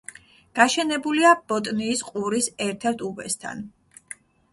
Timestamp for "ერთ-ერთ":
2.69-3.05